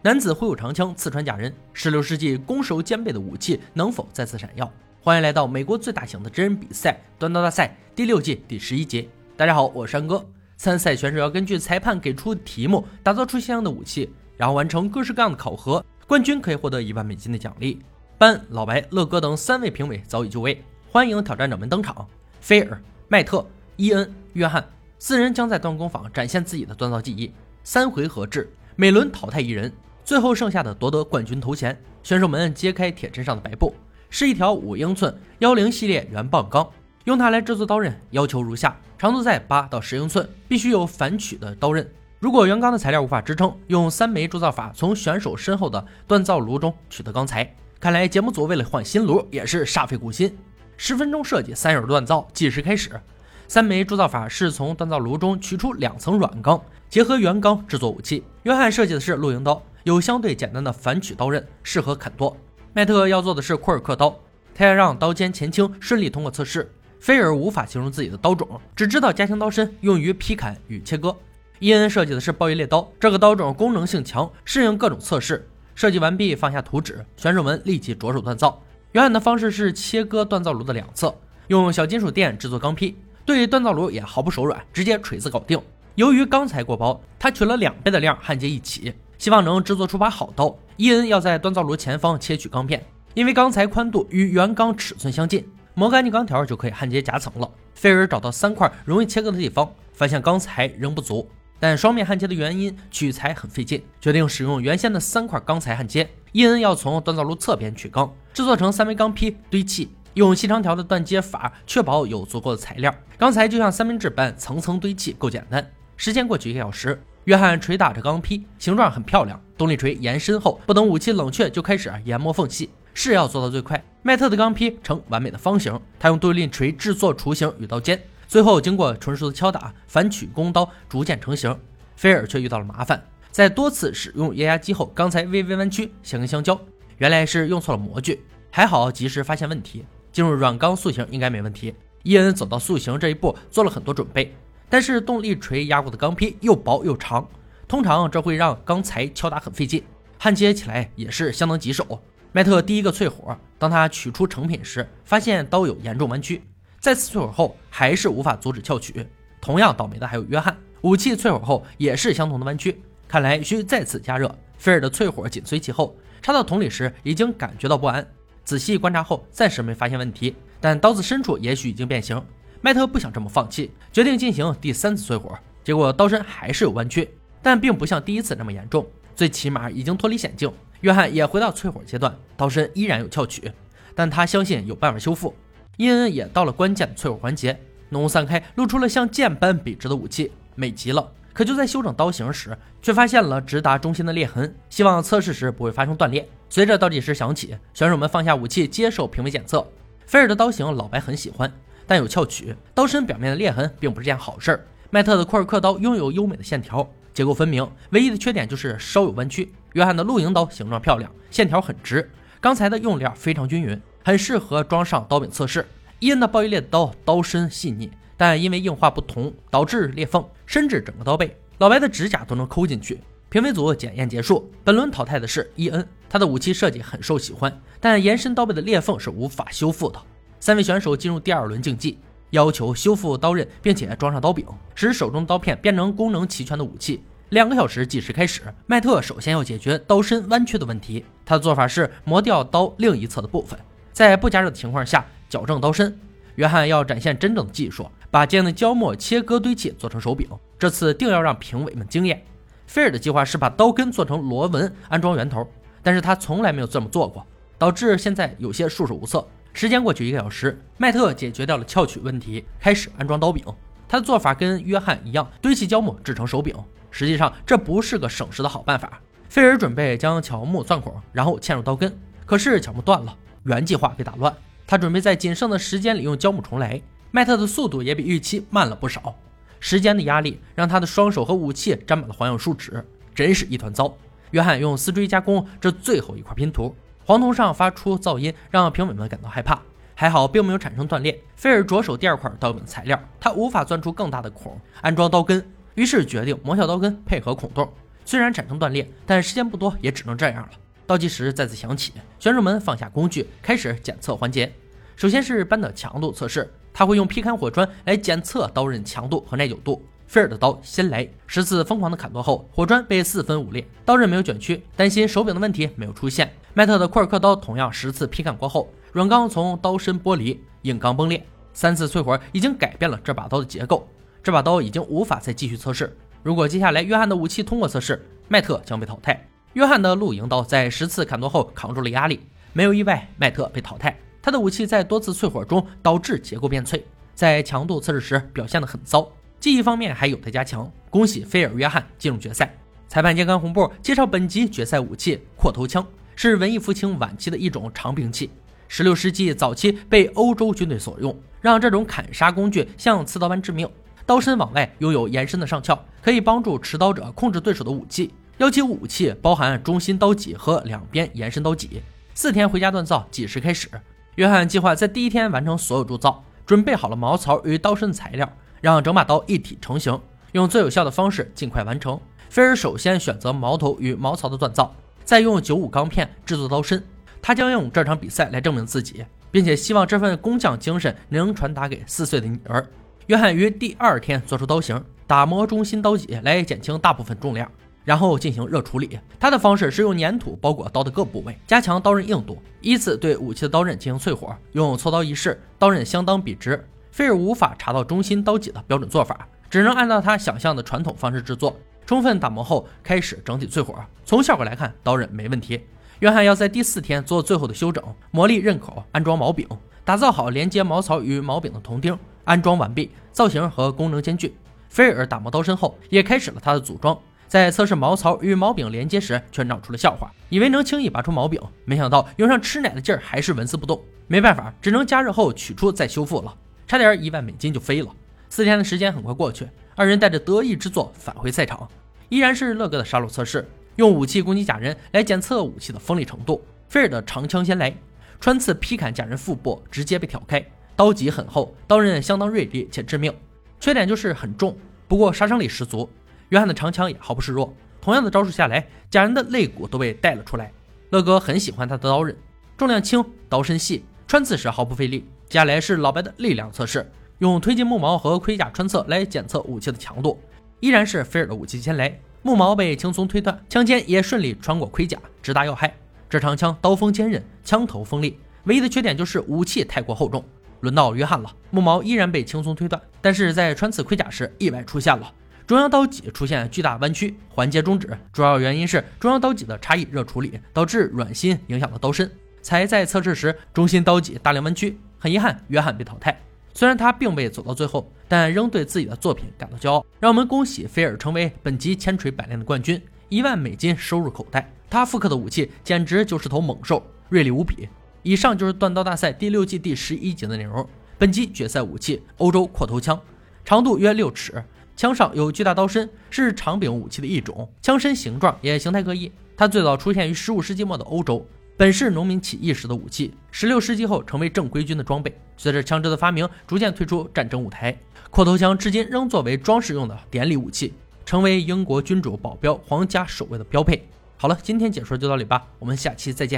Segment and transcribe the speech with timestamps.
[0.00, 4.72] 男子挥舞长枪刺穿假人，十六世纪攻守兼备的武器能否再次闪耀？
[5.00, 9.08] 欢迎来到美国最大型的真人比赛——端刀大赛第六季第十一节。
[9.36, 10.24] 大家好，我是山哥。
[10.56, 15.84] 参赛选手要根据裁判给出的题目，打造出相应的武器，然后完成各式各样的考核。
[16.06, 17.80] 冠军可以获得一万美金的奖励。
[18.18, 20.62] 班、老白、乐哥等三位评委早已就位，
[20.92, 22.06] 欢迎挑战者们登场。
[22.40, 23.44] 菲尔、麦特、
[23.74, 24.64] 伊恩、约翰
[25.00, 27.32] 四人将在锻工坊展现自己的锻造技艺。
[27.64, 29.72] 三回合制，每轮淘汰一人。
[30.08, 31.78] 最后剩下的夺得冠军头衔。
[32.02, 33.74] 选手们揭开铁砧上的白布，
[34.08, 36.66] 是一条五英寸幺零系列圆棒钢，
[37.04, 41.86] 用它来制作刀刃，要求如下：长度在八到十英寸，必须有反曲的刀刃。
[42.20, 47.54] 如果原钢的材料无法支撑，用三枚铸造法从选手身后的锻造炉中取得钢材。
[47.78, 50.34] 看来节目组为了换新炉也是煞费苦心。
[50.78, 52.98] 十分钟设计，三小时锻造，计时开始。
[53.46, 58.24] 三枚铸造法是从锻造炉中取出两层软钢，结合原钢制作武器。
[58.44, 59.62] 约翰设计的是露营刀。
[59.88, 62.36] 有相对简单的反曲刀刃，适合砍剁。
[62.74, 64.14] 麦特要做的是库尔克刀，
[64.54, 66.70] 他要让刀尖前倾，顺利通过测试。
[67.00, 71.16] 菲尔无法形容自己的刀种，只知道加强刀身，用于劈砍与切割。
[71.58, 75.48] 伊恩设计的是暴月猎刀，这个刀种功能性强，适应各种测试。
[75.74, 78.62] 设计完毕，放下图纸，选手们立即着手锻造。
[78.92, 81.14] 原案的方式是切割锻造炉的两侧，
[81.46, 82.94] 用小金属垫制作钢坯，
[83.24, 85.58] 对锻造炉也毫不手软，直接锤子搞定。
[85.94, 88.92] 由于钢材过薄，他取了两倍的量焊接一起。
[89.18, 90.56] 希望能制作出把好刀。
[90.76, 95.44] 伊恩要在锻造炉前方切取钢片，因为钢材宽度与原钢尺寸相近，
[95.74, 97.50] 磨干净钢条就可以焊接夹层了。
[97.74, 106.08] 菲尔找到三块容易切割的地方，发现钢材仍不足，但双面焊接的原因取材很费劲，决定使用原先的三块钢材焊接。
[106.30, 112.94] 伊恩要从锻造炉侧边取钢，制作成三枚钢坯堆砌，用细长条的锻接法确保有足够的材料。
[113.16, 115.68] 钢材就像三明治般层层堆砌，够简单。
[115.96, 117.00] 时间过去一个小时。
[117.28, 119.38] 约翰捶打着钢坯，形状很漂亮。
[119.58, 123.84] 动力锤延伸后，不等武器冷却就开始研磨缝隙，是要做到最快。
[124.00, 131.54] 麦特的钢坯呈完美的方形，他用动力锤制作雏形与刀尖，最后经过纯熟的敲打，反曲弓刀逐渐成型。
[131.96, 136.58] 菲尔却遇到了麻烦，在多次使用液压机后，钢材微微弯曲，形成相交，
[136.96, 138.22] 原来是用错了模具。
[138.50, 141.74] 还好及时发现问题，进入软钢塑形应该没问题。
[142.04, 144.34] 伊恩走到塑形这一步做了很多准备。
[144.70, 147.26] 但是动力锤压过的钢坯又薄又长，
[147.66, 149.82] 通常这会让钢材敲打很费劲，
[150.18, 152.02] 焊接起来也是相当棘手。
[152.32, 156.42] 麦特第一个淬火，当他取出成品时，发现刀有严重弯曲。
[156.78, 159.06] 再次淬火后，还是无法阻止撬取。
[159.40, 164.32] 同样倒霉的还有约翰，武器淬火后也是相同的弯曲，看来需再次加热。
[164.58, 168.06] 菲尔的淬火紧随其后，插到桶里时已经感觉到不安，
[168.44, 172.22] 仔细观察后暂时没发现问题，但刀子深处也许已经变形。
[172.60, 175.38] 麦特不想这么放弃，决定进行第三次淬火。
[175.62, 177.08] 结果刀身还是有弯曲，
[177.42, 180.52] 但并不像第一次那么严重，最起码已经脱离险境。
[180.80, 183.52] 约翰也回到淬火阶段，刀身依然有翘曲，
[183.94, 185.34] 但他相信有办法修复。
[185.76, 187.58] 伊恩也到了关键的淬火环节，
[187.90, 191.12] 浓雾散开，露出了像剑般笔直的武器，美极了。
[191.32, 196.28] 可就在修整刀型时，却发现了直达中心的裂痕，希望测试时不会发生断裂。
[196.48, 199.64] 随着倒计时响起，选手们放下武器，接受评委检测。
[200.06, 201.52] 菲尔的刀型，老白很喜欢。
[201.88, 204.66] 但有翘曲，刀身表面的裂痕并不是件好事儿。
[204.90, 209.50] 麦特的库尔克刀拥有优美的线条，结构分明，唯一的缺点就是稍有弯曲。
[209.72, 212.10] 约翰的露营刀形状漂亮，线条很直，
[212.40, 215.66] 钢材的用料非常均匀，很适合装上刀柄测试。
[215.98, 223.00] 伊恩的暴裂刀刀身细腻，但因为硬化不同，导致裂缝伸至整个刀背，老白的指甲都能抠进去。
[223.30, 229.98] 评委组检验结束，本轮淘汰的是伊恩，他的武器设计很受喜欢，但延伸刀背的裂缝是无法修复的。
[230.40, 231.98] 三位选手进入第二轮竞技，
[232.30, 237.02] 要求修复刀刃，并且装上刀柄，使手中刀片变成功能齐全的武器。
[237.30, 241.04] 两个小时计时开始，麦特首先要解决刀身弯曲的问题。
[241.26, 243.58] 他的做法是磨掉刀另一侧的部分，
[243.92, 245.98] 在不加热的情况下矫正刀身。
[246.36, 250.26] 约翰要展现真正的技术，把坚硬的胶末切割堆砌做成手柄。
[250.58, 252.24] 这次定要让评委们惊艳。
[252.66, 255.46] 菲尔的计划是把刀根做成螺纹，安装圆头，
[255.82, 257.26] 但是他从来没有这么做过，
[257.58, 259.26] 导致现在有些束手无策。
[259.52, 263.44] 时间过去一个小时，麦特解决掉了翘曲问题，开始安装刀柄。
[263.88, 266.54] 他的做法跟约翰一样，堆砌胶木制成手柄。
[266.90, 269.00] 实际上，这不是个省时的好办法。
[269.28, 274.34] 菲尔准备将乔木钻孔，然后嵌入刀根，可是乔木断了，原计划被打乱。
[274.66, 276.80] 他准备在仅剩的时间里用胶木重来。
[277.10, 279.16] 麦特的速度也比预期慢了不少。
[279.60, 282.84] 时间的压力让他的双手和武器沾满了黄氧树脂，
[283.14, 283.96] 真是一团糟。
[284.32, 286.74] 约翰用丝锥加工这最后一块拼图。
[287.08, 289.58] 黄铜上发出噪音，让评委们感到害怕。
[289.94, 291.18] 还好，并没有产生断裂。
[291.36, 295.42] 菲尔着手第二块刀柄材料，他无法钻出更大的孔安装刀根，
[295.74, 297.66] 于是决定磨小刀根配合孔洞。
[298.04, 300.50] 虽然产生断裂，但时间不多，也只能这样了。
[300.86, 304.52] 倒计时再次响起，选手们放下工具，开始检测环节。
[304.94, 309.82] 首先是扳的强度测试，他会用劈砍火砖来检测刀刃强度和耐久度。
[310.08, 316.32] 菲尔的刀先来，十次疯狂的砍剁后，火砖被四分五裂，刀刃没有卷曲，担心手柄的问题没有出现。
[316.54, 321.22] 迈特的库尔克刀同样十次劈砍过后，软钢从刀身剥离，硬钢崩裂。
[321.52, 323.86] 三次淬火已经改变了这把刀的结构，
[324.22, 325.94] 这把刀已经无法再继续测试。
[326.22, 329.28] 如果接下来约翰的武器通过测试，迈特将被淘汰。
[329.52, 332.20] 约翰的露营刀在十次砍剁后扛住了压力，
[332.54, 333.94] 没有意外，迈特被淘汰。
[334.22, 336.82] 他的武器在多次淬火中导致结构变脆，
[337.14, 339.06] 在强度测试时表现得很糟。
[339.40, 340.70] 技艺方面还有待加强。
[340.90, 342.52] 恭喜菲尔·约翰进入决赛。
[342.88, 345.86] 裁判揭开红布，介绍本集决赛武器——阔头枪，
[346.16, 348.30] 是文艺复兴晚期的一种长兵器。
[348.70, 353.68] 16世纪早期被欧洲军队所用，让这种砍杀工具像刺刀般致命。
[354.06, 358.12] 刀身往外拥有延伸的上鞘，可以帮助持刀者控制对手的武器。
[358.38, 361.82] 幺七武器包含中心刀脊和两边延伸刀脊。
[362.14, 363.68] 四天回家锻造，计时开始。
[364.14, 368.32] 约翰计划在第一天完成所有铸造，准备好了毛槽与刀身材料。
[368.60, 370.00] 让整把刀一体成型，
[370.32, 371.98] 用最有效的方式尽快完成。
[372.28, 374.74] 菲尔首先选择矛头与矛槽的锻造，
[375.04, 376.82] 再用九五钢片制作刀身。
[377.22, 382.64] 他将用这场比赛来证明自己，并且希望这份工匠精神能传达给四岁的女儿。
[383.06, 387.50] 约翰于第二天做出刀型，打磨中心刀脊来减轻大部分重量，
[387.84, 388.98] 然后进行热处理。
[389.18, 394.36] 他的方式是用粘土包裹刀的各部位，加强刀刃硬度，依次对武器的刀刃进行淬火。
[394.52, 396.62] 用锉刀一试，刀刃相当笔直。
[396.98, 401.56] 菲尔无法查到中心刀脊的标准做法，只能按照他想象的传统方式制作。
[401.86, 403.72] 充分打磨后，开始整体淬火。
[404.04, 405.60] 从效果来看，刀刃没问题。
[406.00, 407.80] 约翰要在第四天做最后的修整，
[408.10, 409.46] 磨砺刃口，安装锚柄，
[409.84, 414.34] 打造好连接矛槽与锚柄的铜钉，安装完毕，造型和功能兼具。
[414.68, 416.98] 菲尔打磨刀身后，也开始了他的组装。
[417.28, 423.80] 在测试矛槽与锚柄连接时，却闹出了笑话，以为能轻易拔出锚柄，没想到用上吃奶的劲儿，还是纹丝不动。
[424.08, 426.34] 没办法，只能加热后取出再修复了。
[426.68, 427.88] 差点一万美金就飞了。
[428.28, 431.66] 四天的时间很快过去，二人带着得意之作返回赛场，
[432.10, 436.44] 依然是乐哥的杀戮测试，用武器攻击假人来检测武器的锋利程度。
[436.68, 437.74] 菲尔的长枪先来，
[438.20, 440.44] 穿刺劈砍假人腹部，直接被挑开，
[440.76, 443.10] 刀脊很厚，刀刃相当锐利且致命，
[443.58, 444.54] 缺点就是很重，
[444.86, 445.88] 不过杀伤力十足。
[446.28, 450.52] 约翰的长枪也毫不示弱，同样的招数下来，假人的肋骨都被带了出来。
[450.90, 452.14] 乐哥很喜欢他的刀刃，
[452.58, 455.06] 重量轻，刀身细，穿刺时毫不费力。
[455.28, 460.18] 接下来是老白的力量测试，用推进木矛和盔甲穿刺来检测武器的强度。
[460.60, 465.74] 依然是菲尔的武器先来，木矛被轻松推断，枪尖也顺利穿过盔甲，直达要害。
[466.08, 470.24] 这长枪刀锋坚韧，枪头锋利，唯一的缺点就是武器太过厚重。
[470.60, 475.12] 轮到约翰了，木矛依然被轻松推断，但是在穿刺盔甲时意外出现了，
[475.46, 477.86] 中央刀脊出现巨大弯曲，环节终止。
[478.14, 482.10] 主要原因是中央刀脊的差异热处理导致软心影响了刀身，
[482.40, 484.78] 才在测试时中心刀脊大量弯曲。
[484.98, 486.18] 很遗憾，约翰被淘汰。
[486.54, 489.86] 虽然他并未走到最后，但仍对自己的作品感到骄傲。
[490.00, 494.50] 让我们恭喜菲尔成为本集千锤百炼的冠军，一万美金收入口袋。
[494.68, 497.68] 他复刻的武器简直就是头猛兽，锐利无比。
[498.02, 500.66] 以上就是断刀大赛第六季第十一集的内容。
[500.98, 503.00] 本集决赛武器：欧洲阔头枪，
[503.44, 504.42] 长度约六尺，
[504.76, 507.48] 枪上有巨大刀身，是长柄武器的一种。
[507.62, 509.12] 枪身形状也形态各异。
[509.36, 511.24] 它最早出现于十五世纪末的欧洲。
[511.58, 515.12] 本是农民起义时的武器，十六世纪后成为正规军的装备。
[515.36, 517.76] 随着枪支的发明，逐渐退出战争舞台。
[518.10, 520.72] 阔头枪至今仍作为装饰用的典礼武器，
[521.04, 523.84] 成为英国君主保镖、皇家守卫的标配。
[524.16, 526.36] 好了，今天解说就到这里吧，我们下期再见。